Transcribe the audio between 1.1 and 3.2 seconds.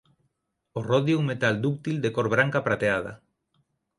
é un metal dúctil de cor branca prateada.